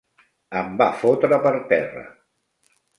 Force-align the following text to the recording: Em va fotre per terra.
Em 0.61 0.71
va 0.81 0.87
fotre 1.03 1.41
per 1.47 1.55
terra. 1.77 2.05